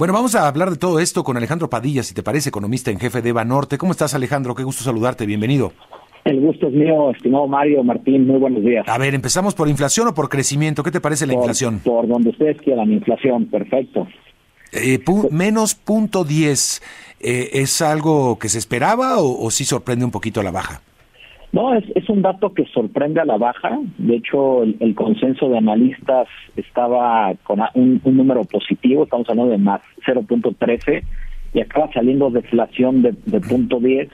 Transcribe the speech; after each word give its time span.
Bueno, 0.00 0.14
vamos 0.14 0.34
a 0.34 0.48
hablar 0.48 0.70
de 0.70 0.78
todo 0.78 0.98
esto 0.98 1.22
con 1.22 1.36
Alejandro 1.36 1.68
Padilla, 1.68 2.02
si 2.02 2.14
te 2.14 2.22
parece, 2.22 2.48
economista 2.48 2.90
en 2.90 2.98
jefe 2.98 3.20
de 3.20 3.32
Banorte. 3.32 3.76
¿Cómo 3.76 3.92
estás, 3.92 4.14
Alejandro? 4.14 4.54
Qué 4.54 4.62
gusto 4.64 4.82
saludarte, 4.82 5.26
bienvenido. 5.26 5.74
El 6.24 6.40
gusto 6.40 6.68
es 6.68 6.72
mío, 6.72 7.10
estimado 7.10 7.46
Mario 7.46 7.84
Martín, 7.84 8.26
muy 8.26 8.38
buenos 8.38 8.64
días. 8.64 8.88
A 8.88 8.96
ver, 8.96 9.14
¿empezamos 9.14 9.54
por 9.54 9.68
inflación 9.68 10.08
o 10.08 10.14
por 10.14 10.30
crecimiento? 10.30 10.82
¿Qué 10.82 10.90
te 10.90 11.02
parece 11.02 11.26
la 11.26 11.34
inflación? 11.34 11.80
Por 11.84 12.08
donde 12.08 12.30
ustedes 12.30 12.56
quieran, 12.62 12.90
inflación, 12.90 13.44
perfecto. 13.50 14.08
Eh, 14.72 15.00
menos 15.30 15.74
punto 15.74 16.24
10, 16.24 16.80
eh, 17.20 17.50
¿es 17.52 17.82
algo 17.82 18.38
que 18.38 18.48
se 18.48 18.56
esperaba 18.56 19.18
o, 19.18 19.44
o 19.44 19.50
sí 19.50 19.66
sorprende 19.66 20.06
un 20.06 20.10
poquito 20.10 20.40
a 20.40 20.44
la 20.44 20.50
baja? 20.50 20.80
No, 21.52 21.74
es, 21.74 21.84
es 21.96 22.08
un 22.08 22.22
dato 22.22 22.54
que 22.54 22.64
sorprende 22.66 23.20
a 23.20 23.24
la 23.24 23.36
baja. 23.36 23.80
De 23.98 24.16
hecho, 24.16 24.62
el, 24.62 24.94
consenso 24.94 25.48
de 25.48 25.58
analistas 25.58 26.28
estaba 26.56 27.34
con 27.42 27.60
un, 27.74 28.00
número 28.04 28.44
positivo, 28.44 29.04
estamos 29.04 29.28
hablando 29.28 29.50
de 29.50 29.58
más 29.58 29.80
0.13 30.06 31.02
y 31.52 31.60
acaba 31.60 31.92
saliendo 31.92 32.30
deflación 32.30 33.02
de, 33.02 33.14
de 33.26 33.40
punto 33.40 33.80
10. 33.80 34.08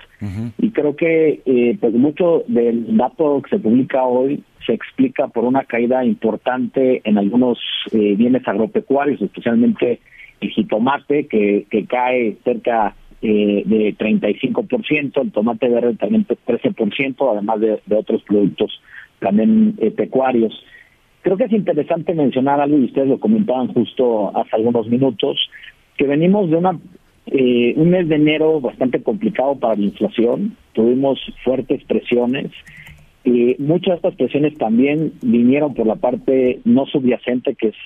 Y 0.59 0.71
creo 0.71 0.97
que 0.97 1.43
eh, 1.45 1.77
pues 1.79 1.93
mucho 1.93 2.45
del 2.49 2.97
dato 2.97 3.43
que 3.43 3.57
se 3.57 3.59
publica 3.59 4.05
hoy 4.05 4.43
se 4.67 4.73
explica 4.73 5.29
por 5.29 5.45
una 5.45 5.65
caída 5.65 6.05
importante 6.05 7.03
en 7.05 7.19
algunos 7.19 7.59
eh, 7.93 8.15
bienes 8.17 8.49
agropecuarios, 8.49 9.21
especialmente 9.21 10.01
el 10.41 10.51
jitomate, 10.51 11.27
que, 11.27 11.67
que 11.71 11.85
cae 11.85 12.37
cerca 12.45 12.95
eh, 13.29 13.65
de 13.67 13.97
35%, 13.97 15.21
el 15.21 15.33
tomate 15.33 15.69
verde 15.69 15.97
también 15.97 16.25
13%, 16.25 17.33
además 17.33 17.61
de, 17.61 17.97
otros 17.97 18.23
productos 18.23 18.81
también 19.19 19.75
eh, 19.79 19.91
pecuarios. 19.91 20.55
Creo 21.23 21.37
que 21.37 21.47
es 21.47 21.53
interesante 21.53 22.15
mencionar 22.15 22.61
algo, 22.61 22.79
y 22.79 22.85
ustedes 22.85 23.09
lo 23.09 23.19
comentaban 23.19 23.67
justo 23.73 24.31
hace 24.37 24.55
algunos 24.55 24.87
minutos, 24.87 25.37
que 25.97 26.07
venimos 26.07 26.49
de 26.51 26.57
una 26.57 26.79
eh, 27.27 27.75
un 27.77 27.91
mes 27.91 28.09
de 28.09 28.15
enero 28.15 28.61
bastante 28.61 29.03
complicado 29.03 29.57
para 29.59 29.75
la 29.75 29.83
inflación, 29.83 30.57
tuvimos 30.73 31.19
fuertes 31.43 31.83
presiones, 31.83 32.53
y 33.25 33.57
muchas 33.59 33.89
de 33.89 33.95
estas 33.97 34.15
presiones 34.15 34.57
también 34.57 35.15
vinieron 35.21 35.75
por 35.75 35.89
la 35.89 35.97
parte 35.97 36.61
no 36.65 36.87
subyacente, 36.87 37.57
que 37.57 37.69
es 37.69 37.77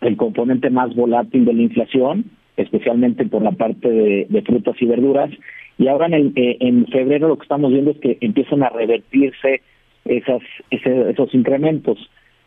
el 0.00 0.16
componente 0.16 0.70
más 0.70 0.94
volátil 0.94 1.44
de 1.44 1.52
la 1.52 1.60
inflación, 1.60 2.24
especialmente 2.58 3.24
por 3.24 3.42
la 3.42 3.52
parte 3.52 3.88
de, 3.88 4.42
frutas 4.42 4.76
y 4.80 4.86
verduras. 4.86 5.30
Y 5.78 5.88
ahora 5.88 6.06
en, 6.06 6.32
eh, 6.36 6.56
en 6.60 6.86
febrero 6.88 7.28
lo 7.28 7.36
que 7.36 7.44
estamos 7.44 7.72
viendo 7.72 7.92
es 7.92 7.98
que 7.98 8.18
empiezan 8.20 8.62
a 8.62 8.68
revertirse 8.68 9.62
esas, 10.04 10.42
esos 10.70 11.34
incrementos. 11.34 11.98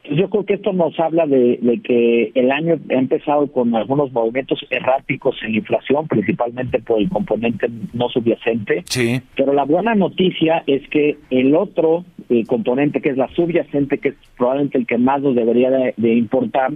Yo 0.10 0.30
creo 0.30 0.46
que 0.46 0.56
esto 0.56 0.74
nos 0.74 1.00
habla 1.00 1.28
de, 1.28 1.60
que 1.84 2.32
el 2.34 2.52
año 2.52 2.80
ha 2.90 2.94
empezado 2.96 3.48
con 3.52 3.76
algunos 3.76 4.12
movimientos 4.12 4.60
erráticos 4.72 5.38
en 5.44 5.52
la 5.52 5.58
inflación, 5.60 6.08
principalmente 6.08 6.80
por 6.80 7.00
el 7.00 7.08
componente 7.10 7.68
no 7.94 8.10
subyacente. 8.10 8.84
Sí. 8.86 9.22
Pero 9.36 9.54
la 9.54 9.64
buena 9.64 9.94
noticia 9.94 10.64
es 10.66 10.88
que 10.90 11.18
el 11.30 11.56
otro 11.56 12.04
eh, 12.30 12.44
componente, 12.48 13.00
que 13.00 13.10
es 13.10 13.18
la 13.18 13.28
subyacente, 13.36 14.00
que 14.00 14.10
es 14.10 14.16
probablemente 14.38 14.80
el 14.80 14.88
que 14.88 14.98
más 14.98 15.22
nos 15.22 15.36
debería 15.36 15.70
de 15.70 16.14
importar, 16.16 16.72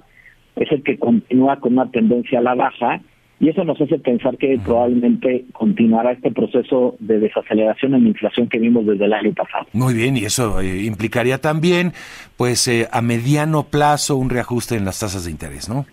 es 0.56 0.72
el 0.72 0.84
que 0.84 1.00
continúa 1.00 1.60
con 1.60 1.74
una 1.74 1.90
tendencia 1.90 2.40
a 2.40 2.44
la 2.44 2.54
baja 2.54 3.02
y 3.40 3.50
eso 3.50 3.64
nos 3.64 3.80
hace 3.82 4.00
pensar 4.00 4.38
que 4.38 4.58
probablemente 4.64 5.46
continuará 5.52 6.14
este 6.14 6.32
proceso 6.32 6.96
de 7.00 7.20
desaceleración 7.20 7.94
en 7.94 8.04
la 8.04 8.10
inflación 8.10 8.48
que 8.48 8.60
vimos 8.60 8.86
desde 8.86 9.06
el 9.06 9.14
año 9.14 9.34
pasado. 9.34 9.66
Muy 9.74 9.94
bien, 9.94 10.16
y 10.16 10.24
eso 10.24 10.62
eh, 10.62 10.84
implicaría 10.84 11.40
también, 11.40 11.92
pues, 12.38 12.68
eh, 12.68 12.88
a 12.92 13.02
mediano 13.02 13.64
plazo 13.64 14.16
un 14.16 14.30
reajuste 14.30 14.76
en 14.76 14.86
las 14.86 15.00
tasas 15.00 15.26
de 15.26 15.32
interés, 15.32 15.68
¿no? 15.68 15.86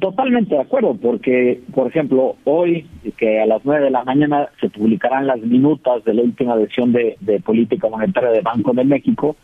Totalmente 0.00 0.54
de 0.54 0.60
acuerdo, 0.60 0.94
porque, 0.94 1.60
por 1.74 1.88
ejemplo, 1.88 2.36
hoy, 2.44 2.86
que 3.16 3.40
a 3.40 3.46
las 3.46 3.64
nueve 3.64 3.86
de 3.86 3.90
la 3.90 4.04
mañana 4.04 4.48
se 4.60 4.70
publicarán 4.70 5.26
las 5.26 5.40
minutas 5.40 6.04
de 6.04 6.14
la 6.14 6.22
última 6.22 6.56
decisión 6.56 6.92
de, 6.92 7.16
de 7.20 7.40
política 7.40 7.88
monetaria 7.88 8.30
de 8.30 8.40
Banco 8.42 8.72
de 8.72 8.84
México, 8.84 9.36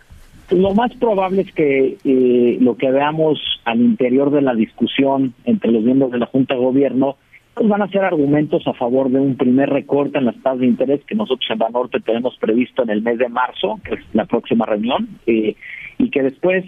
lo 0.50 0.74
más 0.74 0.94
probable 0.94 1.42
es 1.42 1.52
que 1.52 1.98
eh, 2.04 2.56
lo 2.60 2.76
que 2.76 2.90
veamos 2.90 3.38
al 3.64 3.80
interior 3.80 4.30
de 4.30 4.40
la 4.40 4.54
discusión 4.54 5.34
entre 5.44 5.70
los 5.70 5.82
miembros 5.82 6.10
de 6.10 6.18
la 6.18 6.26
Junta 6.26 6.54
de 6.54 6.60
Gobierno 6.60 7.16
pues 7.58 7.68
van 7.68 7.82
a 7.82 7.88
ser 7.88 8.04
argumentos 8.04 8.64
a 8.68 8.72
favor 8.72 9.10
de 9.10 9.18
un 9.18 9.36
primer 9.36 9.68
recorte 9.68 10.18
en 10.18 10.26
las 10.26 10.36
tasas 10.36 10.60
de 10.60 10.66
interés 10.66 11.00
que 11.04 11.16
nosotros 11.16 11.44
en 11.50 11.58
Banorte 11.58 11.98
tenemos 12.00 12.36
previsto 12.38 12.84
en 12.84 12.90
el 12.90 13.02
mes 13.02 13.18
de 13.18 13.28
marzo, 13.28 13.80
que 13.84 13.94
es 13.94 14.00
la 14.12 14.26
próxima 14.26 14.64
reunión, 14.64 15.08
eh, 15.26 15.56
y 15.98 16.10
que 16.10 16.22
después 16.22 16.64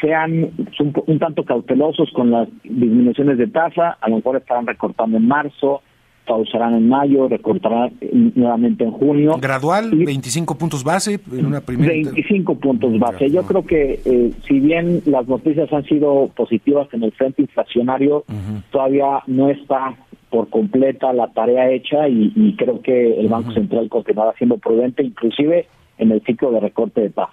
sean 0.00 0.50
un, 0.80 0.92
un, 1.06 1.18
tanto 1.20 1.44
cautelosos 1.44 2.10
con 2.12 2.32
las 2.32 2.48
disminuciones 2.64 3.38
de 3.38 3.46
tasa, 3.46 3.96
a 4.00 4.08
lo 4.08 4.16
mejor 4.16 4.36
estarán 4.36 4.66
recortando 4.66 5.18
en 5.18 5.28
marzo, 5.28 5.82
pausarán 6.26 6.74
en 6.74 6.88
mayo, 6.88 7.28
recortarán 7.28 7.92
nuevamente 8.34 8.84
en 8.84 8.92
junio. 8.92 9.36
¿Gradual? 9.40 9.92
¿25 9.92 10.56
puntos 10.56 10.82
base 10.82 11.20
en 11.32 11.46
una 11.46 11.60
primera? 11.60 11.92
25 11.92 12.54
puntos 12.56 12.98
base. 12.98 13.30
Yo 13.30 13.42
creo 13.42 13.64
que 13.64 14.00
eh, 14.04 14.32
si 14.46 14.60
bien 14.60 15.02
las 15.06 15.28
noticias 15.28 15.72
han 15.72 15.84
sido 15.84 16.30
positivas 16.34 16.88
en 16.92 17.02
el 17.02 17.12
frente 17.12 17.42
inflacionario, 17.42 18.24
todavía 18.70 19.22
no 19.26 19.50
está 19.50 19.94
por 20.34 20.50
completa 20.50 21.12
la 21.12 21.28
tarea 21.28 21.70
hecha 21.70 22.08
y, 22.08 22.56
creo 22.58 22.82
que 22.82 23.20
el 23.20 23.28
Banco 23.28 23.52
Central 23.52 23.88
continuará 23.88 24.36
siendo 24.36 24.58
prudente, 24.58 25.04
inclusive 25.04 25.68
en 25.96 26.10
el 26.10 26.24
ciclo 26.24 26.50
de 26.50 26.58
recorte 26.58 27.02
de 27.02 27.10
tasa. 27.10 27.30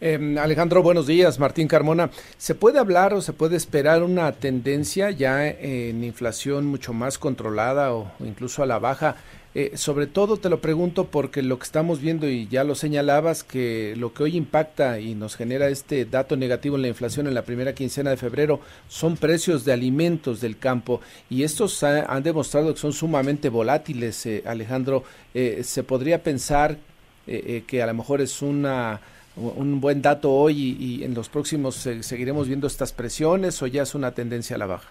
Em, 0.00 0.38
Alejandro, 0.38 0.80
buenos 0.80 1.08
días. 1.08 1.40
Martín 1.40 1.66
Carmona. 1.66 2.10
¿Se 2.36 2.54
puede 2.54 2.78
hablar 2.78 3.14
o 3.14 3.20
se 3.20 3.32
puede 3.32 3.56
esperar 3.56 4.04
una 4.04 4.30
tendencia 4.30 5.10
ya 5.10 5.48
en 5.48 6.04
inflación 6.04 6.66
mucho 6.66 6.92
más 6.92 7.18
controlada 7.18 7.92
o 7.92 8.06
incluso 8.20 8.62
a 8.62 8.66
la 8.66 8.78
baja? 8.78 9.16
Eh, 9.54 9.72
sobre 9.76 10.06
todo 10.06 10.38
te 10.38 10.48
lo 10.48 10.62
pregunto 10.62 11.08
porque 11.08 11.42
lo 11.42 11.58
que 11.58 11.64
estamos 11.64 12.00
viendo 12.00 12.26
y 12.26 12.48
ya 12.48 12.64
lo 12.64 12.74
señalabas, 12.74 13.44
que 13.44 13.94
lo 13.98 14.14
que 14.14 14.22
hoy 14.22 14.36
impacta 14.36 14.98
y 14.98 15.14
nos 15.14 15.36
genera 15.36 15.68
este 15.68 16.06
dato 16.06 16.36
negativo 16.36 16.76
en 16.76 16.82
la 16.82 16.88
inflación 16.88 17.26
en 17.26 17.34
la 17.34 17.42
primera 17.42 17.74
quincena 17.74 18.10
de 18.10 18.16
febrero 18.16 18.60
son 18.88 19.16
precios 19.16 19.66
de 19.66 19.74
alimentos 19.74 20.40
del 20.40 20.58
campo 20.58 21.02
y 21.28 21.42
estos 21.42 21.82
han 21.82 22.22
demostrado 22.22 22.72
que 22.72 22.80
son 22.80 22.94
sumamente 22.94 23.50
volátiles, 23.50 24.24
eh, 24.24 24.42
Alejandro. 24.46 25.04
Eh, 25.34 25.60
¿Se 25.64 25.82
podría 25.82 26.22
pensar 26.22 26.78
que 27.24 27.82
a 27.82 27.86
lo 27.86 27.94
mejor 27.94 28.20
es 28.20 28.42
una 28.42 29.00
un 29.36 29.80
buen 29.80 30.02
dato 30.02 30.30
hoy 30.32 30.76
y, 30.78 31.04
en 31.04 31.14
los 31.14 31.28
próximos 31.28 31.76
seguiremos 31.76 32.48
viendo 32.48 32.66
estas 32.66 32.92
presiones 32.92 33.62
o 33.62 33.66
ya 33.66 33.82
es 33.82 33.94
una 33.94 34.10
tendencia 34.12 34.56
a 34.56 34.58
la 34.58 34.66
baja? 34.66 34.88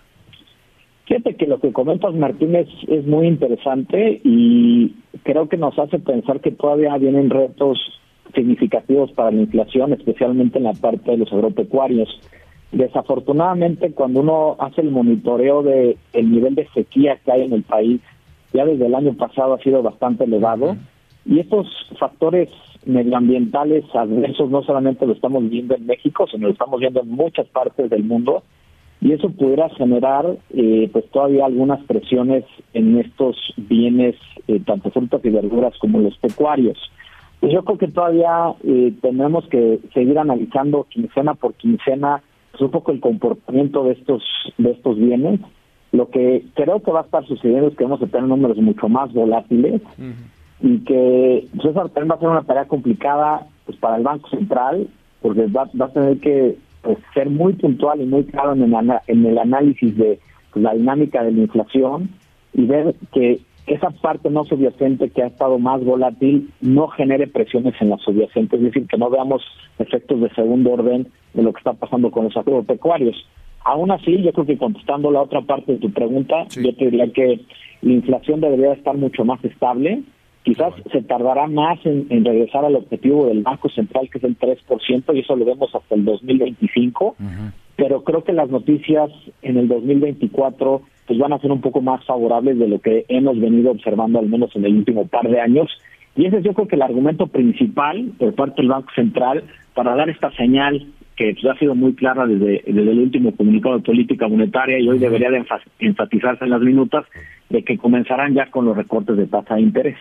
Fíjate 1.12 1.36
que 1.36 1.46
lo 1.46 1.60
que 1.60 1.74
comentas, 1.74 2.14
Martínez, 2.14 2.70
es 2.88 3.06
muy 3.06 3.28
interesante 3.28 4.22
y 4.24 4.96
creo 5.24 5.50
que 5.50 5.58
nos 5.58 5.78
hace 5.78 6.00
pensar 6.00 6.40
que 6.40 6.52
todavía 6.52 6.96
vienen 6.96 7.30
retos 7.30 7.78
significativos 8.34 9.12
para 9.12 9.30
la 9.30 9.42
inflación, 9.42 9.92
especialmente 9.92 10.60
en 10.60 10.64
la 10.64 10.72
parte 10.72 11.12
de 11.12 11.18
los 11.18 11.34
agropecuarios. 11.34 12.08
Desafortunadamente, 12.72 13.92
cuando 13.92 14.22
uno 14.22 14.56
hace 14.60 14.80
el 14.80 14.92
monitoreo 14.92 15.64
de 15.64 15.98
el 16.14 16.32
nivel 16.32 16.56
de 16.56 16.70
sequía 16.74 17.20
que 17.26 17.34
hay 17.34 17.42
en 17.42 17.52
el 17.52 17.64
país, 17.64 18.00
ya 18.54 18.64
desde 18.64 18.86
el 18.86 18.96
año 18.96 19.14
pasado 19.16 19.56
ha 19.56 19.60
sido 19.60 19.84
bastante 19.84 20.24
elevado. 20.24 20.78
Y 21.26 21.42
estos 21.42 21.68
factores 22.00 22.50
medioambientales 22.86 23.84
adversos 23.94 24.50
no 24.50 24.64
solamente 24.64 25.06
lo 25.06 25.12
estamos 25.12 25.50
viendo 25.50 25.76
en 25.76 25.88
México, 25.88 26.26
sino 26.32 26.48
lo 26.48 26.54
estamos 26.54 26.80
viendo 26.80 27.02
en 27.02 27.10
muchas 27.10 27.48
partes 27.48 27.90
del 27.90 28.06
mundo 28.06 28.44
y 29.02 29.14
eso 29.14 29.30
pudiera 29.32 29.68
generar 29.70 30.38
eh, 30.52 30.88
pues 30.94 31.10
todavía 31.10 31.46
algunas 31.46 31.84
presiones 31.86 32.46
en 32.74 33.00
estos 33.00 33.36
bienes, 33.58 34.16
eh, 34.48 34.62
tanto 34.64 34.92
frutas 34.92 35.26
y 35.26 35.30
verduras 35.30 35.74
como 35.80 36.00
los 36.00 36.16
pecuarios. 36.20 36.78
Pues 37.40 37.52
yo 37.52 37.64
creo 37.66 37.80
que 37.80 37.88
todavía 37.88 38.54
eh, 38.64 38.94
tenemos 39.02 39.48
que 39.48 39.80
seguir 39.96 40.20
analizando 40.20 40.86
quincena 40.88 41.34
por 41.34 41.56
quincena 41.56 42.22
pues, 42.52 42.62
un 42.62 42.70
poco 42.70 42.92
el 42.92 43.00
comportamiento 43.00 43.84
de 43.84 43.94
estos 43.94 44.24
de 44.60 44.70
estos 44.70 44.98
bienes. 44.98 45.40
Lo 45.92 46.10
que 46.10 46.46
creo 46.54 46.82
que 46.82 46.92
va 46.92 47.02
a 47.02 47.06
estar 47.06 47.26
sucediendo 47.26 47.70
es 47.70 47.76
que 47.76 47.84
vamos 47.84 48.04
a 48.04 48.08
tener 48.08 48.28
números 48.28 48.58
mucho 48.58 48.88
más 48.88 49.12
volátiles 49.12 49.82
y 50.62 50.78
que 50.86 51.48
pues 51.56 51.66
eso 51.66 51.90
también 51.90 52.12
va 52.12 52.16
a 52.16 52.20
ser 52.20 52.30
una 52.30 52.44
tarea 52.44 52.66
complicada 52.66 53.48
pues 53.66 53.78
para 53.80 53.98
el 53.98 54.04
Banco 54.04 54.30
Central 54.30 54.88
porque 55.22 55.48
va, 55.48 55.68
va 55.80 55.88
a 55.88 55.92
tener 55.92 56.20
que 56.20 56.56
pues, 56.82 56.98
ser 57.14 57.30
muy 57.30 57.54
puntual 57.54 58.02
y 58.02 58.06
muy 58.06 58.24
claro 58.26 58.54
en 58.54 58.64
el, 58.64 58.92
en 59.08 59.26
el 59.26 59.38
análisis 59.38 59.96
de 59.98 60.20
la 60.56 60.74
dinámica 60.74 61.24
de 61.24 61.32
la 61.32 61.42
inflación 61.42 62.10
y 62.54 62.66
ver 62.66 62.96
que 63.14 63.40
esa 63.68 63.90
parte 63.92 64.30
no 64.30 64.44
subyacente 64.44 65.10
que 65.10 65.24
ha 65.24 65.28
estado 65.28 65.60
más 65.60 65.84
volátil 65.84 66.50
no 66.62 66.88
genere 66.90 67.28
presiones 67.28 67.76
en 67.80 67.90
la 67.90 67.98
subyacente, 67.98 68.56
es 68.56 68.64
decir, 68.64 68.88
que 68.88 68.98
no 68.98 69.10
veamos 69.10 69.44
efectos 69.80 70.20
de 70.20 70.30
segundo 70.32 70.72
orden 70.72 71.08
de 71.34 71.44
lo 71.44 71.54
que 71.54 71.60
está 71.60 71.74
pasando 71.74 72.12
con 72.12 72.26
los 72.26 72.36
agropecuarios. 72.36 73.16
Aún 73.64 73.92
así, 73.92 74.22
yo 74.24 74.34
creo 74.34 74.46
que 74.46 74.58
contestando 74.58 75.12
la 75.12 75.22
otra 75.22 75.42
parte 75.42 75.74
de 75.74 75.78
tu 75.78 75.92
pregunta, 75.92 76.48
yo 76.50 76.76
te 76.76 76.86
diría 76.86 77.12
que 77.14 77.42
la 77.82 77.92
inflación 77.94 78.42
debería 78.42 78.74
estar 78.74 78.98
mucho 78.98 79.24
más 79.24 79.44
estable, 79.46 80.02
Quizás 80.44 80.74
se 80.92 81.04
tardará 81.04 81.48
más 81.48 81.80
en, 81.86 82.26
regresar 82.26 82.66
al 82.66 82.76
objetivo 82.76 83.28
del 83.28 83.44
Banco 83.44 83.70
Central, 83.70 84.10
que 84.10 84.18
es 84.18 84.24
el 84.24 84.38
3%, 84.38 85.16
y 85.16 85.20
eso 85.20 85.36
lo 85.36 85.46
vemos 85.46 85.74
hasta 85.74 85.94
el 85.94 86.04
2025, 86.04 87.16
pero 87.76 88.04
creo 88.04 88.24
que 88.24 88.34
las 88.34 88.50
noticias 88.50 89.12
en 89.44 89.58
el 89.58 89.68
2024 89.68 90.82
pues 91.06 91.20
van 91.20 91.34
a 91.34 91.40
ser 91.40 91.52
un 91.52 91.62
poco 91.62 91.82
más 91.82 92.04
favorables 92.06 92.58
de 92.58 92.68
lo 92.68 92.80
que 92.80 93.06
hemos 93.10 93.40
venido 93.40 93.72
observando 93.72 94.20
al 94.20 94.30
menos 94.30 94.56
en 94.56 94.66
el 94.66 94.78
último 94.78 95.08
par 95.08 95.28
de 95.30 95.40
años. 95.40 95.70
Y 96.16 96.26
ese 96.26 96.38
es 96.38 96.44
yo 96.44 96.54
creo 96.54 96.68
que 96.68 96.76
el 96.76 96.82
argumento 96.82 97.28
principal 97.28 98.12
por 98.18 98.34
parte 98.34 98.62
del 98.62 98.70
Banco 98.70 98.90
Central 98.96 99.44
para 99.74 99.96
dar 99.96 100.10
esta 100.10 100.32
señal 100.32 100.88
que 101.16 101.34
pues, 101.34 101.46
ha 101.54 101.60
sido 101.60 101.76
muy 101.76 101.94
clara 101.94 102.26
desde, 102.26 102.64
desde 102.66 102.92
el 102.92 103.00
último 103.00 103.36
comunicado 103.36 103.78
de 103.78 103.84
política 103.84 104.28
monetaria 104.28 104.80
y 104.80 104.88
hoy 104.88 105.00
debería 105.00 105.30
de 105.30 105.46
enfatizarse 105.80 106.46
en 106.46 106.50
las 106.50 106.62
minutas 106.62 107.06
de 107.50 107.64
que 107.64 107.78
comenzarán 107.78 108.34
ya 108.34 108.50
con 108.50 108.66
los 108.66 108.76
recortes 108.76 109.18
de 109.18 109.28
tasa 109.28 109.56
de 109.56 109.62
interés. 109.62 109.98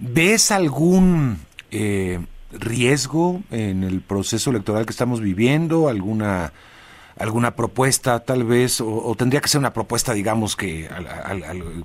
¿Ves 0.00 0.50
algún 0.50 1.38
eh, 1.70 2.20
riesgo 2.52 3.42
en 3.50 3.84
el 3.84 4.00
proceso 4.00 4.50
electoral 4.50 4.86
que 4.86 4.92
estamos 4.92 5.20
viviendo? 5.20 5.88
¿Alguna 5.88 6.52
alguna 7.18 7.54
propuesta 7.54 8.20
tal 8.20 8.44
vez, 8.44 8.80
o, 8.80 9.14
tendría 9.14 9.42
que 9.42 9.48
ser 9.48 9.58
una 9.58 9.74
propuesta, 9.74 10.14
digamos, 10.14 10.56
que, 10.56 10.88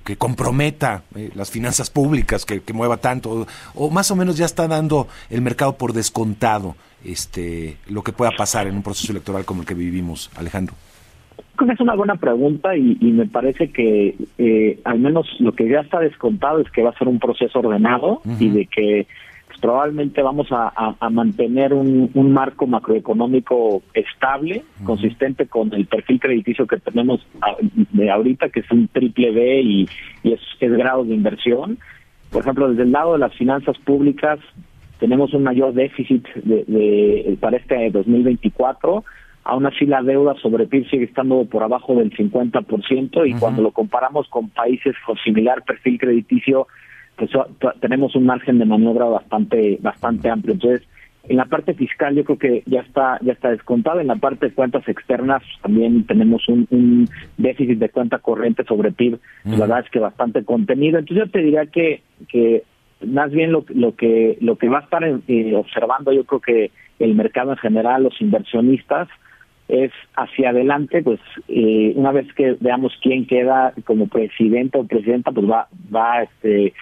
que 0.06 0.16
comprometa 0.16 1.04
eh, 1.14 1.30
las 1.36 1.52
finanzas 1.52 1.90
públicas, 1.90 2.46
que, 2.46 2.62
mueva 2.74 2.96
tanto, 2.98 3.46
o, 3.74 3.90
más 3.90 4.10
o 4.12 4.16
menos 4.16 4.38
ya 4.38 4.46
está 4.46 4.66
dando 4.70 5.10
el 5.30 5.42
mercado 5.42 5.76
por 5.76 5.92
descontado 5.92 6.78
este 7.04 7.78
lo 7.88 8.02
que 8.02 8.14
pueda 8.14 8.32
pasar 8.32 8.66
en 8.66 8.76
un 8.76 8.82
proceso 8.82 9.12
electoral 9.12 9.44
como 9.44 9.62
el 9.62 9.68
que 9.68 9.74
vivimos, 9.74 10.32
Alejandro. 10.36 10.74
Creo 11.56 11.68
que 11.68 11.74
es 11.74 11.80
una 11.80 11.96
buena 11.96 12.16
pregunta 12.16 12.76
y, 12.76 12.98
me 13.02 13.28
parece 13.28 13.72
que 13.72 14.16
eh, 14.38 14.80
al 14.84 15.00
menos 15.00 15.28
lo 15.40 15.54
que 15.54 15.70
ya 15.70 15.82
está 15.82 16.00
descontado 16.00 16.60
es 16.60 16.70
que 16.72 16.84
va 16.84 16.90
a 16.90 16.98
ser 16.98 17.08
un 17.08 17.20
proceso 17.20 17.60
ordenado 17.60 18.22
y 18.40 18.50
de 18.50 18.66
que 18.66 19.08
probablemente 19.62 20.22
vamos 20.22 20.48
a, 20.52 20.96
mantener 21.10 21.74
un, 21.74 22.12
marco 22.34 22.68
macroeconómico 22.68 23.82
estable, 23.94 24.64
consistente 24.84 25.48
con 25.48 25.74
el 25.74 25.86
perfil 25.86 26.20
crediticio 26.20 26.68
que 26.68 26.78
tenemos 26.78 27.26
de 27.92 28.12
ahorita, 28.12 28.50
que 28.50 28.60
es 28.60 28.72
un 28.72 28.88
triple 28.90 29.32
B 29.32 29.62
y, 29.62 29.90
es, 30.24 30.40
grado 30.60 31.04
de 31.04 31.16
inversión. 31.16 31.80
Por 32.32 32.42
ejemplo, 32.42 32.70
desde 32.70 32.84
el 32.84 32.92
lado 32.92 33.14
de 33.14 33.20
las 33.20 33.34
finanzas 33.34 33.78
públicas, 33.80 34.40
tenemos 35.00 35.34
un 35.34 35.44
mayor 35.44 35.74
déficit 35.74 36.28
de, 36.36 37.38
para 37.40 37.58
este 37.58 37.90
2024. 37.92 39.04
Aún 39.46 39.68
así, 39.68 39.86
la 39.86 40.02
deuda 40.02 40.34
sobre 40.42 40.66
PIB 40.66 40.90
sigue 40.90 41.06
estando 41.06 41.46
por 41.46 41.62
abajo 41.62 41.94
del 41.94 42.12
50% 42.12 43.30
y 43.30 43.34
cuando 43.36 43.62
lo 43.62 43.72
comparamos 43.72 44.28
con 44.28 44.50
países 44.50 44.96
con 45.06 45.18
similar 45.18 45.64
perfil 45.64 46.00
crediticio, 46.00 46.68
pues 47.16 47.30
tenemos 47.80 48.16
un 48.16 48.26
margen 48.26 48.58
de 48.58 48.66
maniobra 48.66 49.06
bastante 49.06 49.78
bastante 49.82 50.32
amplio. 50.32 50.56
Entonces, 50.56 50.88
en 51.30 51.38
la 51.38 51.46
parte 51.46 51.76
fiscal 51.76 52.16
yo 52.16 52.24
creo 52.24 52.40
que 52.40 52.64
ya 52.66 52.82
está 52.82 53.20
ya 53.22 53.34
está 53.34 53.52
descontado. 53.52 54.00
En 54.00 54.08
la 54.08 54.16
parte 54.16 54.48
de 54.48 54.54
cuentas 54.56 54.88
externas 54.88 55.44
también 55.62 56.08
tenemos 56.08 56.48
un, 56.50 57.08
déficit 57.38 57.78
de 57.78 57.90
cuenta 57.90 58.18
corriente 58.18 58.64
sobre 58.64 58.92
PIB, 58.92 59.20
la 59.44 59.58
verdad 59.58 59.80
es 59.86 59.92
que 59.92 60.00
bastante 60.00 60.44
contenido. 60.44 60.98
Entonces 60.98 61.24
yo 61.24 61.32
te 61.32 61.44
diría 61.44 61.68
que 61.68 62.02
que 62.30 62.64
más 63.06 63.30
bien 63.30 63.52
lo, 63.52 63.64
lo 63.70 63.96
que 63.96 64.40
lo 64.42 64.58
que 64.58 64.70
va 64.70 64.80
a 64.80 64.84
estar 64.84 65.04
eh, 65.04 65.56
observando 65.56 66.12
yo 66.12 66.24
creo 66.24 66.42
que 66.42 66.72
el 66.98 67.14
mercado 67.14 67.52
en 67.52 67.58
general, 67.58 68.04
los 68.04 68.20
inversionistas, 68.20 69.08
es 69.68 69.92
hacia 70.16 70.52
adelante, 70.52 71.02
pues 71.02 71.20
eh, 71.48 71.94
una 71.96 72.12
vez 72.12 72.32
que 72.34 72.56
veamos 72.60 72.94
quién 73.02 73.26
queda 73.26 73.74
como 73.86 74.08
presidente 74.08 74.78
o 74.78 74.86
presidenta, 74.86 75.32
pues 75.32 75.50
va, 75.50 75.68
va, 75.94 76.24
este, 76.24 76.74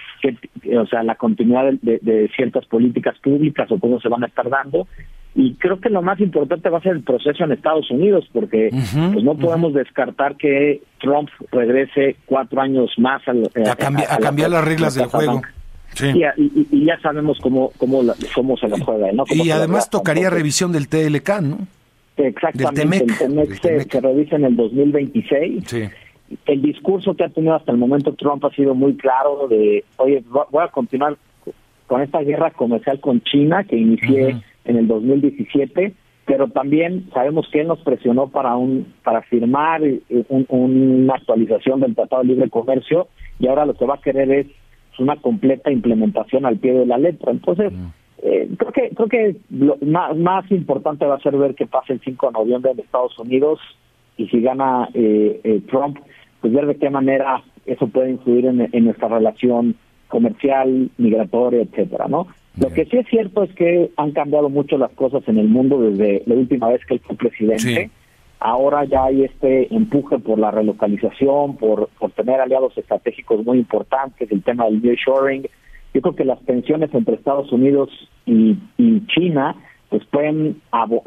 o 0.77 0.85
sea, 0.87 1.03
la 1.03 1.15
continuidad 1.15 1.71
de, 1.81 2.29
ciertas 2.35 2.65
políticas 2.65 3.17
públicas 3.19 3.71
o 3.71 3.79
cómo 3.79 3.99
se 4.01 4.09
van 4.09 4.23
a 4.23 4.27
estar 4.27 4.49
dando. 4.49 4.87
Y 5.35 5.55
creo 5.55 5.79
que 5.79 5.89
lo 5.89 6.03
más 6.03 6.19
importante 6.19 6.69
va 6.69 6.77
a 6.77 6.81
ser 6.81 6.91
el 6.91 7.03
proceso 7.03 7.43
en 7.43 7.53
Estados 7.53 7.89
Unidos, 7.89 8.29
porque 8.31 8.69
pues 8.69 9.23
no 9.23 9.35
podemos 9.35 9.73
descartar 9.73 10.35
que 10.35 10.81
Trump 10.99 11.29
regrese 11.51 12.17
cuatro 12.25 12.61
años 12.61 12.91
más 12.97 13.21
a, 13.27 13.31
a, 13.71 13.75
cambiar 14.19 14.51
las 14.51 14.63
reglas 14.63 14.93
del 14.93 15.07
juego. 15.07 15.41
Y, 16.01 16.85
ya 16.85 16.99
sabemos 17.01 17.39
cómo, 17.41 17.71
cómo, 17.77 18.01
cómo 18.35 18.57
se 18.57 18.67
la 18.67 18.77
juega. 18.79 19.11
¿no? 19.11 19.23
Y 19.29 19.49
además 19.49 19.89
tocaría 19.89 20.29
revisión 20.29 20.71
del 20.71 20.87
TLK, 20.87 21.41
¿no? 21.41 21.67
Exactamente, 22.17 23.03
el 23.03 23.17
TEMEC 23.17 23.89
se, 23.89 24.01
revisa 24.01 24.35
en 24.35 24.45
el 24.45 24.55
2026. 24.55 25.91
El 26.45 26.61
discurso 26.61 27.15
que 27.15 27.23
ha 27.23 27.29
tenido 27.29 27.55
hasta 27.55 27.71
el 27.71 27.77
momento 27.77 28.13
Trump 28.13 28.43
ha 28.45 28.51
sido 28.51 28.75
muy 28.75 28.95
claro 28.95 29.47
de, 29.47 29.83
oye, 29.97 30.23
voy 30.29 30.63
a 30.63 30.67
continuar 30.67 31.17
con 31.87 32.01
esta 32.01 32.21
guerra 32.21 32.51
comercial 32.51 32.99
con 32.99 33.21
China 33.21 33.63
que 33.63 33.77
inicié 33.77 34.37
en 34.65 34.77
el 34.77 34.87
2017, 34.87 35.93
pero 36.25 36.47
también 36.47 37.09
sabemos 37.13 37.47
que 37.51 37.61
él 37.61 37.67
nos 37.67 37.79
presionó 37.79 38.29
para 38.29 38.55
un 38.55 38.93
para 39.03 39.21
firmar 39.23 39.81
una 40.47 41.15
actualización 41.15 41.81
del 41.81 41.95
Tratado 41.95 42.21
de 42.21 42.29
Libre 42.29 42.49
Comercio 42.49 43.07
y 43.39 43.47
ahora 43.47 43.65
lo 43.65 43.73
que 43.73 43.85
va 43.85 43.95
a 43.95 44.01
querer 44.01 44.31
es 44.31 44.47
una 44.99 45.17
completa 45.17 45.71
implementación 45.71 46.45
al 46.45 46.57
pie 46.57 46.73
de 46.73 46.85
la 46.85 46.97
letra. 46.97 47.31
Entonces, 47.31 47.73
eh, 48.25 48.47
creo 48.57 48.71
que 48.71 48.89
creo 48.95 49.09
que 49.09 49.35
lo 49.49 49.77
más, 49.81 50.15
más 50.15 50.49
importante 50.49 51.05
va 51.05 51.15
a 51.15 51.19
ser 51.19 51.35
ver 51.35 51.55
qué 51.55 51.67
pasa 51.67 51.91
el 51.91 51.99
5 51.99 52.27
de 52.27 52.31
noviembre 52.31 52.71
en 52.71 52.79
Estados 52.79 53.19
Unidos 53.19 53.59
y 54.15 54.27
si 54.27 54.41
gana 54.41 54.87
eh, 54.93 55.41
eh, 55.43 55.61
Trump, 55.69 55.97
pues 56.39 56.53
ver 56.53 56.65
de 56.67 56.77
qué 56.77 56.89
manera 56.89 57.43
eso 57.65 57.87
puede 57.87 58.11
influir 58.11 58.45
en, 58.45 58.85
nuestra 58.85 59.09
relación 59.09 59.75
comercial, 60.07 60.89
migratoria, 60.97 61.63
etcétera, 61.63 62.07
¿no? 62.07 62.27
Lo 62.57 62.69
que 62.69 62.85
sí 62.85 62.97
es 62.97 63.07
cierto 63.07 63.43
es 63.43 63.53
que 63.55 63.91
han 63.97 64.11
cambiado 64.11 64.47
mucho 64.47 64.77
las 64.77 64.91
cosas 64.91 65.23
en 65.27 65.37
el 65.37 65.47
mundo 65.47 65.81
desde 65.81 66.23
la 66.25 66.35
última 66.35 66.69
vez 66.69 66.85
que 66.85 66.93
él 66.93 67.01
fue 67.03 67.15
presidente. 67.15 67.89
Ahora 68.39 68.85
ya 68.85 69.05
hay 69.05 69.23
este 69.23 69.73
empuje 69.73 70.19
por 70.19 70.37
la 70.37 70.51
relocalización, 70.51 71.57
por, 71.57 71.89
por 71.99 72.11
tener 72.11 72.39
aliados 72.39 72.77
estratégicos 72.77 73.43
muy 73.43 73.57
importantes, 73.57 74.31
el 74.31 74.43
tema 74.43 74.65
del 74.65 74.81
nearshoring, 74.83 75.47
yo 75.93 76.01
creo 76.01 76.15
que 76.15 76.25
las 76.25 76.39
tensiones 76.41 76.93
entre 76.93 77.15
Estados 77.15 77.51
Unidos 77.51 77.89
y, 78.25 78.57
China 79.07 79.55
pues 79.89 80.03
pueden 80.05 80.59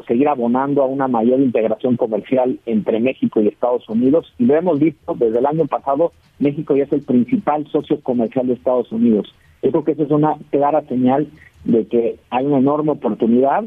seguir 0.07 0.29
abonando 0.29 0.81
a 0.81 0.85
una 0.85 1.09
mayor 1.09 1.41
integración 1.41 1.97
comercial 1.97 2.57
entre 2.65 3.01
México 3.01 3.41
y 3.41 3.49
Estados 3.49 3.87
Unidos. 3.89 4.33
Y 4.39 4.45
lo 4.45 4.55
hemos 4.55 4.79
visto 4.79 5.13
desde 5.13 5.39
el 5.39 5.45
año 5.45 5.65
pasado, 5.67 6.13
México 6.39 6.73
ya 6.73 6.85
es 6.85 6.93
el 6.93 7.01
principal 7.01 7.67
socio 7.69 7.99
comercial 7.99 8.47
de 8.47 8.53
Estados 8.53 8.89
Unidos. 8.93 9.35
Yo 9.61 9.71
creo 9.71 9.83
que 9.83 9.91
eso 9.91 10.03
es 10.03 10.11
una 10.11 10.37
clara 10.51 10.83
señal 10.83 11.27
de 11.65 11.85
que 11.87 12.15
hay 12.29 12.45
una 12.45 12.59
enorme 12.59 12.91
oportunidad. 12.91 13.65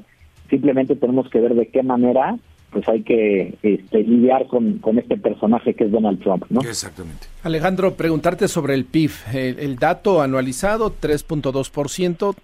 Simplemente 0.48 0.96
tenemos 0.96 1.28
que 1.28 1.40
ver 1.40 1.54
de 1.54 1.66
qué 1.66 1.82
manera 1.82 2.38
pues 2.70 2.88
hay 2.88 3.02
que 3.02 3.58
este, 3.62 4.02
lidiar 4.02 4.46
con, 4.46 4.78
con, 4.78 4.98
este 4.98 5.16
personaje 5.16 5.74
que 5.74 5.84
es 5.84 5.90
Donald 5.90 6.20
Trump, 6.20 6.44
¿no? 6.50 6.60
Exactamente. 6.60 7.26
Alejandro, 7.42 7.94
preguntarte 7.94 8.48
sobre 8.48 8.74
el 8.74 8.84
PIB. 8.84 9.10
El, 9.32 9.76
dato 9.76 10.22
anualizado, 10.22 10.94
3.2%, 11.00 12.34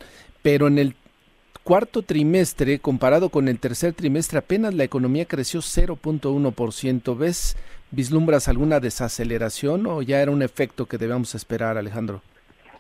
pero 0.43 0.67
en 0.67 0.79
el 0.79 0.95
cuarto 1.63 2.03
trimestre, 2.03 2.79
comparado 2.79 3.29
con 3.29 3.49
el 3.49 3.59
tercer 3.59 3.93
trimestre, 3.93 4.39
apenas 4.39 4.75
la 4.75 4.85
economía 4.85 5.27
creció 5.27 5.61
0.1%. 5.61 7.17
¿Ves, 7.17 7.57
vislumbras 7.91 8.49
alguna 8.49 8.81
desaceleración 8.81 9.87
o 9.87 10.03
ya 10.03 10.21
era 10.21 10.33
un 10.33 10.43
efecto 10.43 10.87
que 10.87 10.99
debemos 10.99 11.35
esperar, 11.35 11.79
Alejandro? 11.79 12.23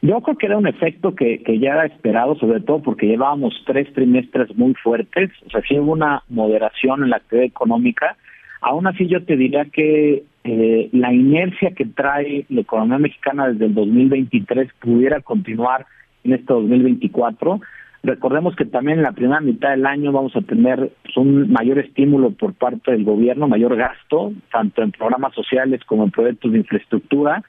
Yo 0.02 0.20
creo 0.20 0.36
que 0.36 0.46
era 0.46 0.58
un 0.58 0.66
efecto 0.66 1.14
que, 1.14 1.42
que 1.42 1.58
ya 1.58 1.72
era 1.72 1.86
esperado, 1.86 2.36
sobre 2.36 2.60
todo 2.60 2.82
porque 2.82 3.06
llevábamos 3.06 3.54
tres 3.66 3.92
trimestres 3.94 4.54
muy 4.56 4.74
fuertes, 4.74 5.30
o 5.46 5.50
sea, 5.50 5.62
sí 5.66 5.78
hubo 5.78 5.92
una 5.92 6.22
moderación 6.28 7.02
en 7.02 7.10
la 7.10 7.16
actividad 7.16 7.46
económica. 7.46 8.16
Aún 8.60 8.86
así, 8.86 9.06
yo 9.06 9.24
te 9.24 9.36
diría 9.36 9.66
que 9.66 10.24
eh, 10.44 10.88
la 10.92 11.12
inercia 11.12 11.72
que 11.72 11.86
trae 11.86 12.46
la 12.48 12.60
economía 12.60 12.98
mexicana 12.98 13.48
desde 13.48 13.66
el 13.66 13.74
2023 13.74 14.70
pudiera 14.80 15.20
continuar 15.20 15.86
en 16.24 16.34
este 16.34 16.52
2024. 16.52 17.60
Recordemos 18.02 18.54
que 18.54 18.64
también 18.64 18.98
en 18.98 19.04
la 19.04 19.12
primera 19.12 19.40
mitad 19.40 19.70
del 19.70 19.86
año 19.86 20.12
vamos 20.12 20.36
a 20.36 20.40
tener 20.42 20.92
pues, 21.02 21.16
un 21.16 21.50
mayor 21.50 21.80
estímulo 21.80 22.30
por 22.30 22.54
parte 22.54 22.92
del 22.92 23.02
gobierno, 23.02 23.48
mayor 23.48 23.74
gasto, 23.76 24.32
tanto 24.52 24.82
en 24.82 24.92
programas 24.92 25.34
sociales 25.34 25.80
como 25.84 26.04
en 26.04 26.12
proyectos 26.12 26.52
de 26.52 26.58
infraestructura. 26.58 27.42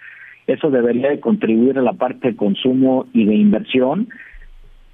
Eso 0.47 0.71
debería 0.71 1.09
de 1.09 1.19
contribuir 1.19 1.77
a 1.77 1.81
la 1.81 1.93
parte 1.93 2.29
de 2.29 2.35
consumo 2.37 3.05
y 3.13 3.25
de 3.25 3.35
inversión. 3.35 4.07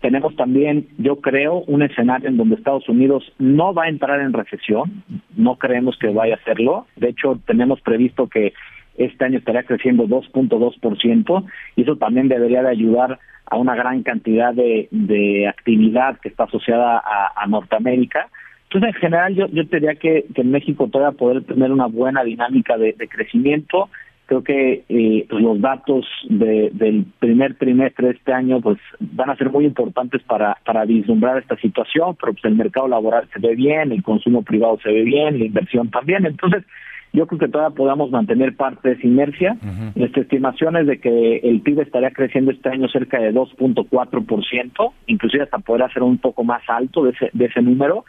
Tenemos 0.01 0.35
también, 0.35 0.87
yo 0.97 1.17
creo, 1.17 1.59
un 1.67 1.83
escenario 1.83 2.27
en 2.27 2.37
donde 2.37 2.55
Estados 2.55 2.89
Unidos 2.89 3.23
no 3.37 3.73
va 3.73 3.83
a 3.83 3.89
entrar 3.89 4.19
en 4.19 4.33
recesión, 4.33 5.03
no 5.37 5.57
creemos 5.57 5.95
que 5.97 6.07
vaya 6.07 6.33
a 6.33 6.37
hacerlo. 6.37 6.87
De 6.95 7.09
hecho, 7.09 7.39
tenemos 7.45 7.79
previsto 7.81 8.27
que 8.27 8.53
este 8.97 9.25
año 9.25 9.37
estaría 9.37 9.63
creciendo 9.63 10.05
2.2% 10.05 11.45
y 11.75 11.81
eso 11.83 11.95
también 11.97 12.27
debería 12.27 12.63
de 12.63 12.69
ayudar 12.69 13.19
a 13.45 13.55
una 13.55 13.75
gran 13.75 14.01
cantidad 14.01 14.53
de, 14.53 15.47
actividad 15.47 16.19
que 16.19 16.29
está 16.29 16.45
asociada 16.45 17.01
a, 17.05 17.45
Norteamérica. 17.47 18.27
Entonces, 18.63 18.95
en 18.95 19.01
general, 19.01 19.35
yo, 19.35 19.47
yo 19.47 19.63
diría 19.63 19.95
que, 19.95 20.25
que 20.33 20.41
en 20.41 20.51
México 20.51 20.89
todavía 20.91 21.17
poder 21.17 21.43
tener 21.43 21.71
una 21.71 21.85
buena 21.85 22.23
dinámica 22.23 22.75
de 22.77 22.95
crecimiento 23.07 23.89
creo 24.25 24.43
que 24.43 24.83
eh, 24.87 25.25
pues, 25.29 25.41
los 25.41 25.59
datos 25.59 26.05
del 26.29 27.05
primer 27.19 27.55
trimestre 27.55 28.07
de 28.07 28.13
este 28.13 28.33
año 28.33 28.61
pues 28.61 28.77
van 28.99 29.29
a 29.29 29.35
ser 29.35 29.49
muy 29.51 29.65
importantes 29.65 30.21
para, 30.23 30.57
para 30.65 30.85
vislumbrar 30.85 31.37
esta 31.37 31.57
situación, 31.57 32.15
pero 32.19 32.33
pues 32.33 32.45
el 32.45 32.55
mercado 32.55 32.87
laboral 32.87 33.27
se 33.33 33.39
ve 33.39 33.55
bien, 33.55 33.91
el 33.91 34.03
consumo 34.03 34.43
privado 34.43 34.79
se 34.81 34.91
ve 34.91 35.03
bien, 35.03 35.39
la 35.39 35.45
inversión 35.45 35.89
también. 35.89 36.25
Entonces, 36.25 36.63
yo 37.11 37.27
creo 37.27 37.39
que 37.39 37.47
todavía 37.47 37.75
podamos 37.75 38.09
mantener 38.09 38.55
parte 38.55 38.89
de 38.89 38.95
esa 38.95 39.05
inercia. 39.05 39.55
Nuestra 39.93 40.23
estimación 40.23 40.75
es 40.77 40.87
de 40.87 40.99
que 40.99 41.37
el 41.43 41.61
PIB 41.61 41.81
estaría 41.81 42.09
creciendo 42.09 42.49
este 42.49 42.69
año 42.69 42.87
cerca 42.89 43.19
de 43.19 43.31
2.4%, 43.31 44.93
inclusive 45.05 45.43
hasta 45.43 45.59
poder 45.59 45.83
hacer 45.83 46.01
un 46.01 46.17
poco 46.17 46.43
más 46.43 46.63
alto 46.67 47.03
de 47.03 47.11
ese, 47.11 47.29
de 47.33 47.45
ese 47.45 47.61
número, 47.61 48.03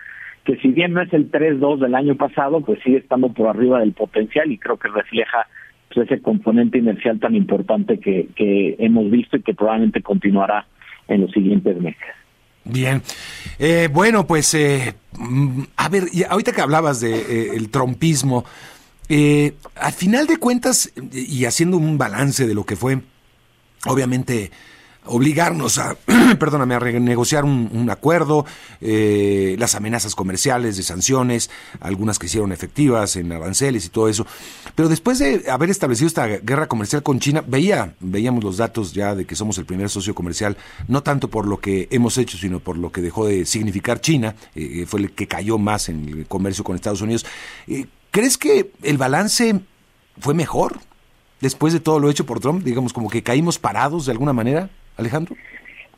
que 0.45 0.57
si 0.57 0.69
bien 0.69 0.95
no 0.95 1.03
es 1.03 1.13
el 1.13 1.31
3.2 1.31 1.81
del 1.81 1.95
año 1.95 2.17
pasado, 2.17 2.63
pues 2.63 2.81
sigue 2.83 2.97
estando 2.97 3.29
por 3.29 3.49
arriba 3.49 3.81
del 3.81 3.93
potencial 3.93 4.51
y 4.51 4.59
creo 4.59 4.79
que 4.79 4.89
refleja 4.89 5.47
pues, 5.95 6.11
ese 6.11 6.21
componente 6.21 6.79
inercial 6.79 7.19
tan 7.21 7.35
importante 7.35 7.99
que, 7.99 8.77
hemos 8.79 9.11
visto 9.11 9.37
y 9.37 9.43
que 9.43 9.55
probablemente 9.55 10.03
continuará 10.03 10.67
en 11.09 11.23
los 11.23 11.31
siguientes 11.31 11.81
meses. 11.81 12.03
Bien, 12.65 13.03
eh, 13.59 13.89
bueno, 13.93 14.27
pues 14.27 14.55
eh, 14.55 14.95
mm, 15.19 15.63
a 15.77 15.89
ver, 15.89 16.05
ahorita 16.29 16.53
que 16.53 16.61
hablabas 16.63 17.01
de 17.01 17.57
eh, 17.57 17.69
trompismo, 17.71 18.45
al 19.09 19.93
final 19.93 20.27
de 20.27 20.39
cuentas 20.39 20.91
y 21.13 21.45
haciendo 21.45 21.77
un 21.77 21.99
balance 21.99 22.47
de 22.47 22.55
lo 22.55 22.65
que 22.65 22.75
fue, 22.75 23.01
obviamente 23.87 24.51
obligarnos 25.07 25.79
a, 25.79 25.97
perdóname, 26.39 26.75
a 26.75 26.79
renegociar 26.79 27.45
un, 27.45 27.89
acuerdo, 27.91 28.47
eh, 28.81 29.57
las 29.59 29.75
amenazas 29.75 30.15
comerciales 30.15 30.77
de 30.77 30.83
sanciones, 30.83 31.51
algunas 31.81 32.19
que 32.19 32.27
hicieron 32.27 32.53
efectivas 32.53 33.17
en 33.17 33.33
aranceles 33.33 33.87
y 33.87 33.89
todo 33.89 34.09
eso. 34.09 34.27
Pero 34.75 34.89
después 34.89 35.19
de 35.19 35.51
haber 35.51 35.71
establecido 35.71 36.09
esta 36.09 36.27
guerra 36.27 36.69
comercial 36.69 37.03
con 37.03 37.21
China, 37.21 37.45
veía, 37.47 37.95
veíamos 38.01 38.43
los 38.43 38.57
datos 38.57 38.93
ya 38.93 39.15
de 39.15 39.27
que 39.27 39.37
somos 39.37 39.59
el 39.59 39.67
primer 39.67 39.91
socio 39.91 40.15
comercial, 40.15 40.57
no 40.89 41.03
tanto 41.03 41.29
por 41.29 41.47
lo 41.47 41.59
que 41.59 41.89
hemos 41.91 42.19
hecho, 42.19 42.39
sino 42.39 42.61
por 42.61 42.79
lo 42.79 42.91
que 42.91 43.01
dejó 43.01 43.27
de 43.27 43.47
significar 43.47 44.01
China, 44.01 44.35
eh, 44.55 44.87
fue 44.87 45.01
el 45.01 45.13
que 45.13 45.27
cayó 45.27 45.59
más 45.59 45.89
en 45.89 46.09
el 46.09 46.27
comercio 46.27 46.65
con 46.65 46.77
Estados 46.77 47.03
Unidos. 47.03 47.27
Eh, 47.67 47.87
¿Crees 48.11 48.39
que 48.39 48.71
el 48.83 48.97
balance 48.97 49.61
fue 50.21 50.35
mejor 50.35 50.79
después 51.41 51.73
de 51.73 51.81
todo 51.81 51.99
lo 51.99 52.11
hecho 52.11 52.25
por 52.25 52.41
Trump? 52.41 52.63
Digamos, 52.65 52.93
como 52.93 53.11
que 53.11 53.23
caímos 53.23 53.59
parados 53.59 54.07
de 54.07 54.13
alguna 54.13 54.33
manera. 54.33 54.71
Alejandro? 54.97 55.37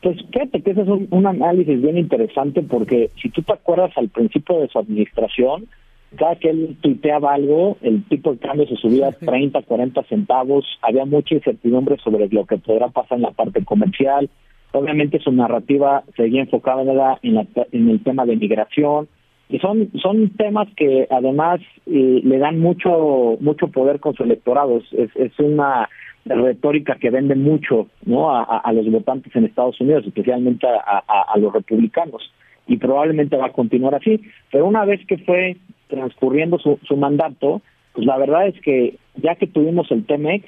Pues 0.01 0.17
fíjate 0.31 0.61
que 0.61 0.71
ese 0.71 0.81
es 0.81 0.87
un, 0.87 1.25
análisis 1.25 1.81
bien 1.81 1.97
interesante 1.97 2.61
porque 2.61 3.09
si 3.21 3.29
tú 3.29 3.41
te 3.41 3.53
acuerdas 3.53 3.91
al 3.97 4.09
principio 4.09 4.59
de 4.59 4.67
su 4.67 4.77
administración, 4.77 5.67
cada 6.15 6.35
que 6.35 6.49
él 6.49 6.77
tuiteaba 6.81 7.33
algo, 7.33 7.77
el 7.81 8.03
tipo 8.05 8.31
de 8.31 8.39
cambio 8.39 8.67
se 8.67 8.75
subía 8.75 9.11
30, 9.11 9.61
40 9.63 10.03
centavos, 10.03 10.65
había 10.81 11.05
mucha 11.05 11.35
incertidumbre 11.35 11.97
sobre 11.97 12.29
lo 12.29 12.45
que 12.45 12.57
podrá 12.57 12.87
pasar 12.89 13.17
en 13.17 13.23
la 13.23 13.31
parte 13.31 13.63
comercial, 13.65 14.29
obviamente 14.71 15.19
su 15.19 15.31
narrativa 15.31 16.03
seguía 16.15 16.41
enfocada 16.41 16.83
en, 17.23 17.47
en 17.71 17.89
el 17.89 18.03
tema 18.03 18.25
de 18.25 18.37
migración, 18.37 19.07
y 19.49 19.59
son 19.59 19.89
son 20.01 20.29
temas 20.31 20.67
que 20.75 21.07
además 21.09 21.61
eh, 21.85 22.21
le 22.23 22.37
dan 22.37 22.59
mucho 22.59 23.37
mucho 23.39 23.67
poder 23.69 23.99
con 23.99 24.13
su 24.13 24.23
electorado, 24.23 24.81
es, 24.91 25.09
es 25.15 25.39
una 25.39 25.89
retórica 26.35 26.95
que 26.95 27.09
vende 27.09 27.35
mucho 27.35 27.87
¿no? 28.05 28.29
a, 28.31 28.71
los 28.73 28.89
votantes 28.91 29.35
en 29.35 29.45
Estados 29.45 29.79
Unidos, 29.81 30.05
especialmente 30.05 30.67
a, 30.67 31.37
los 31.37 31.53
republicanos. 31.53 32.31
Y 32.67 32.77
probablemente 32.77 33.37
va 33.37 33.47
a 33.47 33.53
continuar 33.53 33.95
así. 33.95 34.21
Pero 34.51 34.65
una 34.65 34.83
vez 34.85 35.05
que 35.07 35.17
fue 35.19 35.57
transcurriendo 35.87 36.59
su, 36.59 36.79
su 36.83 36.97
mandato, 36.97 37.61
pues 37.93 38.05
la 38.05 38.17
verdad 38.17 38.47
es 38.47 38.59
que 38.61 38.97
ya 39.15 39.35
que 39.35 39.47
tuvimos 39.47 39.89
el 39.91 40.05
TEMEC, 40.05 40.43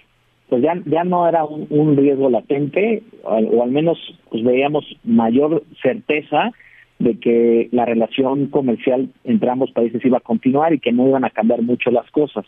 pues 0.49 0.63
ya, 0.63 0.73
ya 0.85 1.03
no 1.03 1.27
era 1.27 1.45
un, 1.45 1.95
riesgo 1.95 2.29
latente, 2.29 3.03
o, 3.23 3.63
al 3.63 3.71
menos 3.71 3.97
pues 4.29 4.43
veíamos 4.43 4.83
mayor 5.03 5.63
certeza 5.81 6.51
de 6.97 7.19
que 7.19 7.69
la 7.71 7.85
relación 7.85 8.47
comercial 8.47 9.09
entre 9.23 9.49
ambos 9.49 9.71
países 9.71 10.03
iba 10.03 10.17
a 10.17 10.21
continuar 10.21 10.73
y 10.73 10.79
que 10.79 10.91
no 10.91 11.07
iban 11.07 11.23
a 11.23 11.29
cambiar 11.29 11.61
mucho 11.61 11.91
las 11.91 12.09
cosas. 12.11 12.45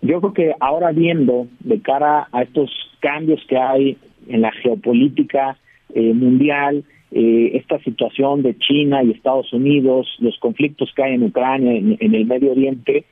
Yo 0.00 0.20
creo 0.20 0.32
que 0.32 0.54
ahora 0.60 0.92
viendo 0.92 1.48
de 1.60 1.80
cara 1.80 2.28
a 2.32 2.42
estos 2.42 2.70
cambios 3.00 3.44
que 3.48 3.56
hay 3.56 3.96
en 4.28 4.42
la 4.42 4.52
geopolítica 4.52 5.58
eh, 5.94 6.12
mundial, 6.12 6.84
eh, 7.10 7.52
esta 7.54 7.78
situación 7.80 8.42
de 8.42 8.56
China 8.58 9.02
y 9.02 9.10
Estados 9.10 9.52
Unidos, 9.52 10.06
los 10.20 10.38
conflictos 10.38 10.92
que 10.94 11.02
hay 11.02 11.14
en 11.14 11.24
Ucrania, 11.24 11.72
en, 11.72 12.14
el 12.14 12.26
Medio 12.26 12.52
Oriente, 12.52 13.04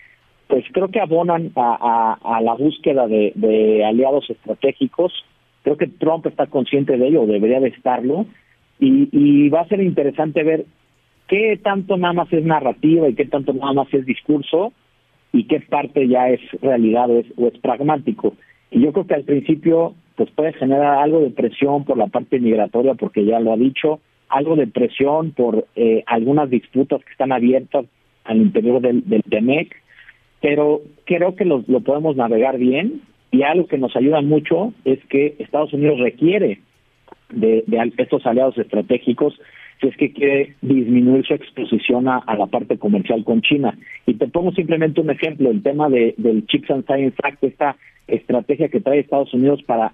pues 0.47 0.65
creo 0.73 0.89
que 0.89 1.01
abonan 1.01 1.51
a, 1.57 2.41
la 2.41 2.55
búsqueda 2.55 3.09
de, 3.09 3.83
aliados 3.85 4.31
estratégicos. 4.31 5.13
Creo 5.65 5.77
que 5.77 5.89
Trump 5.89 6.27
está 6.27 6.47
consciente 6.47 6.97
de 6.97 7.09
ello, 7.09 7.27
debería 7.27 7.59
de 7.59 7.71
estarlo, 7.71 8.27
y, 8.79 9.09
y 9.11 9.49
va 9.49 9.63
a 9.63 9.69
ser 9.69 9.83
interesante 9.83 10.45
ver 10.45 10.67
qué 11.27 11.59
tanto 11.61 11.97
nada 11.97 12.13
más 12.13 12.33
es 12.33 12.45
narrativa 12.45 13.09
y 13.09 13.15
qué 13.15 13.25
tanto 13.25 13.53
nada 13.55 13.73
más 13.73 13.93
es 13.93 14.07
discurso 14.07 14.73
y 15.37 15.45
qué 15.45 15.61
parte 15.61 16.09
ya 16.09 16.31
es 16.31 16.41
realidad 16.63 17.11
o 17.11 17.19
es, 17.19 17.27
o 17.37 17.49
es 17.49 17.59
pragmático. 17.59 18.35
Y 18.71 18.81
yo 18.81 18.93
creo 18.93 19.07
que 19.07 19.15
al 19.15 19.25
principio 19.25 19.95
pues 20.17 20.31
puede 20.31 20.55
generar 20.55 20.99
algo 20.99 21.21
de 21.21 21.31
presión 21.31 21.85
por 21.85 21.99
la 21.99 22.07
parte 22.07 22.41
migratoria, 22.41 22.95
porque 22.95 23.25
ya 23.27 23.39
lo 23.39 23.53
ha 23.53 23.57
dicho, 23.57 24.01
algo 24.31 24.57
de 24.57 24.67
presión 24.67 25.33
por 25.33 25.67
eh, 25.77 26.03
algunas 26.07 26.49
disputas 26.49 27.05
que 27.05 27.13
están 27.13 27.33
abiertas 27.33 27.85
al 28.25 28.39
interior 28.39 28.81
del, 28.81 29.07
del 29.07 29.23
TEMEC, 29.23 29.77
pero 30.41 30.81
creo 31.05 31.37
que 31.37 31.45
lo, 31.45 31.63
lo 31.67 31.81
podemos 31.81 32.17
navegar 32.17 32.57
bien 32.57 33.03
y 33.31 33.43
algo 33.43 33.67
que 33.67 33.77
nos 33.77 33.95
ayuda 33.95 34.23
mucho 34.23 34.73
es 34.87 35.05
que 35.07 35.37
Estados 35.39 35.75
Unidos 35.75 36.01
requiere 36.01 36.61
de, 37.31 37.63
de 37.67 37.93
estos 37.99 38.25
aliados 38.25 38.57
estratégicos 38.57 39.39
si 39.81 39.89
es 39.89 39.97
que 39.97 40.13
quiere 40.13 40.55
disminuir 40.63 41.25
su 41.27 41.35
exposición 41.35 42.09
a, 42.09 42.23
la 42.37 42.47
parte 42.47 42.79
comercial 42.79 43.25
con 43.25 43.43
China. 43.43 43.77
Y 44.07 44.15
te 44.15 44.29
pongo 44.29 44.53
simplemente 44.53 45.01
un 45.01 45.11
ejemplo, 45.11 45.51
el 45.51 45.63
tema 45.63 45.89
de, 45.89 46.15
del 46.17 46.47
Chips 46.47 46.71
and 46.71 46.85
Science 46.87 47.17
Act, 47.23 47.45
esta 47.45 47.77
estrategia 48.07 48.69
que 48.69 48.81
trae 48.81 49.01
Estados 49.01 49.35
Unidos 49.35 49.63
para 49.65 49.93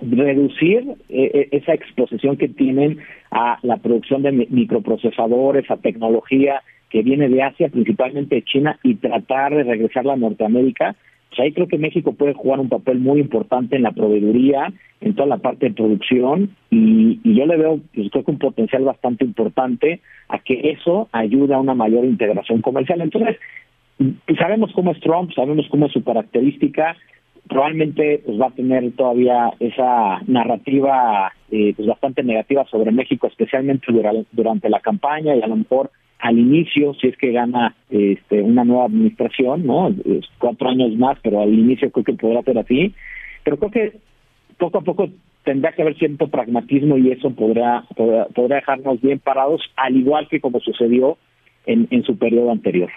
reducir 0.00 0.94
eh, 1.08 1.30
eh, 1.32 1.48
esa 1.52 1.74
exposición 1.74 2.36
que 2.36 2.48
tienen 2.48 2.98
a 3.30 3.58
la 3.62 3.76
producción 3.76 4.22
de 4.22 4.32
microprocesadores, 4.32 5.70
a 5.70 5.76
tecnología 5.76 6.62
que 6.90 7.02
viene 7.02 7.28
de 7.28 7.42
Asia, 7.42 7.68
principalmente 7.68 8.36
de 8.36 8.44
China, 8.44 8.78
y 8.82 8.96
tratar 8.96 9.54
de 9.54 9.64
regresarla 9.64 10.14
a 10.14 10.16
Norteamérica, 10.16 10.96
ahí 11.38 11.52
creo 11.52 11.68
que 11.68 11.78
México 11.78 12.12
puede 12.12 12.34
jugar 12.34 12.60
un 12.60 12.68
papel 12.68 12.98
muy 12.98 13.20
importante 13.20 13.76
en 13.76 13.82
la 13.82 13.92
proveeduría, 13.92 14.72
en 15.00 15.14
toda 15.14 15.28
la 15.28 15.38
parte 15.38 15.68
de 15.68 15.74
producción, 15.74 16.50
y, 16.70 17.20
yo 17.24 17.46
le 17.46 17.56
veo, 17.56 17.80
pues, 17.94 18.10
creo 18.10 18.24
que 18.24 18.30
un 18.30 18.38
potencial 18.38 18.84
bastante 18.84 19.24
importante 19.24 20.00
a 20.28 20.38
que 20.38 20.70
eso 20.70 21.08
ayude 21.12 21.54
a 21.54 21.58
una 21.58 21.74
mayor 21.74 22.04
integración 22.04 22.62
comercial. 22.62 23.00
Entonces, 23.00 23.36
pues, 23.98 24.38
sabemos 24.38 24.72
cómo 24.74 24.92
es 24.92 25.00
Trump, 25.00 25.32
sabemos 25.34 25.66
cómo 25.70 25.86
es 25.86 25.92
su 25.92 26.02
característica, 26.02 26.96
probablemente 27.48 28.22
pues 28.24 28.40
va 28.40 28.46
a 28.46 28.50
tener 28.50 28.92
todavía 28.92 29.52
esa 29.60 30.20
narrativa 30.26 31.32
eh, 31.50 31.74
pues 31.76 31.86
bastante 31.86 32.22
negativa 32.22 32.64
sobre 32.70 32.90
México, 32.90 33.26
especialmente 33.26 33.86
durante 34.32 34.68
la 34.68 34.80
campaña 34.80 35.36
y 35.36 35.42
a 35.42 35.46
lo 35.46 35.56
mejor 35.56 35.90
al 36.24 36.38
inicio, 36.38 36.94
si 36.94 37.08
es 37.08 37.18
que 37.18 37.32
gana 37.32 37.76
este, 37.90 38.40
una 38.40 38.64
nueva 38.64 38.86
administración, 38.86 39.66
¿no? 39.66 39.94
Cuatro 40.38 40.70
años 40.70 40.96
más, 40.96 41.18
pero 41.22 41.42
al 41.42 41.52
inicio 41.52 41.90
creo 41.90 42.02
que 42.02 42.14
podrá 42.14 42.40
ser 42.40 42.56
así. 42.56 42.94
Pero 43.42 43.58
creo 43.58 43.70
que 43.70 43.98
poco 44.56 44.78
a 44.78 44.80
poco 44.80 45.10
tendrá 45.42 45.72
que 45.72 45.82
haber 45.82 45.98
cierto 45.98 46.28
pragmatismo 46.28 46.96
y 46.96 47.10
eso 47.10 47.28
podrá, 47.32 47.84
podrá, 47.94 48.56
dejarnos 48.56 49.02
bien 49.02 49.18
parados, 49.18 49.60
al 49.76 49.98
igual 49.98 50.26
que 50.28 50.40
como 50.40 50.60
sucedió 50.60 51.18
en, 51.66 51.88
en 51.90 52.02
su 52.04 52.16
periodo 52.16 52.52
anterior. 52.52 52.90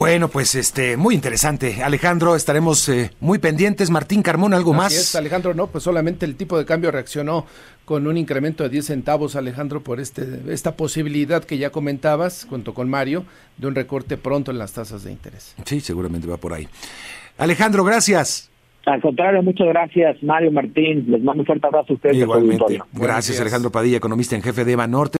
Bueno, 0.00 0.28
pues 0.28 0.54
este, 0.54 0.96
muy 0.96 1.14
interesante. 1.14 1.82
Alejandro, 1.82 2.34
estaremos 2.34 2.88
eh, 2.88 3.10
muy 3.20 3.38
pendientes. 3.38 3.90
Martín 3.90 4.22
Carmón, 4.22 4.54
¿algo 4.54 4.72
más? 4.72 4.94
Es, 4.94 5.14
Alejandro, 5.14 5.52
no, 5.52 5.66
pues 5.66 5.84
solamente 5.84 6.24
el 6.24 6.36
tipo 6.36 6.56
de 6.56 6.64
cambio 6.64 6.90
reaccionó 6.90 7.44
con 7.84 8.06
un 8.06 8.16
incremento 8.16 8.64
de 8.64 8.70
10 8.70 8.86
centavos, 8.86 9.36
Alejandro, 9.36 9.82
por 9.82 10.00
este, 10.00 10.24
esta 10.48 10.74
posibilidad 10.74 11.44
que 11.44 11.58
ya 11.58 11.68
comentabas, 11.68 12.46
junto 12.48 12.72
con 12.72 12.88
Mario, 12.88 13.24
de 13.58 13.66
un 13.66 13.74
recorte 13.74 14.16
pronto 14.16 14.50
en 14.50 14.56
las 14.56 14.72
tasas 14.72 15.04
de 15.04 15.12
interés. 15.12 15.54
Sí, 15.66 15.80
seguramente 15.80 16.26
va 16.26 16.38
por 16.38 16.54
ahí. 16.54 16.66
Alejandro, 17.36 17.84
gracias. 17.84 18.50
Al 18.86 19.02
contrario, 19.02 19.42
muchas 19.42 19.68
gracias, 19.68 20.22
Mario 20.22 20.50
Martín. 20.50 21.04
Les 21.08 21.22
mando 21.22 21.42
un 21.42 21.46
fuerte 21.46 21.66
abrazo 21.66 21.92
a 21.92 21.96
ustedes. 21.96 22.16
Igualmente. 22.16 22.80
Gracias, 22.94 23.38
Alejandro 23.38 23.70
Padilla, 23.70 23.98
economista 23.98 24.34
en 24.34 24.42
jefe 24.42 24.64
de 24.64 24.72
Eva 24.72 24.86
Norte. 24.86 25.08